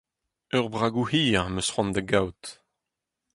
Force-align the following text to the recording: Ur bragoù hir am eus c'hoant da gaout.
Ur 0.57 0.65
bragoù 0.73 1.07
hir 1.11 1.35
am 1.41 1.57
eus 1.59 1.69
c'hoant 1.71 1.93
da 1.95 2.03
gaout. 2.09 2.43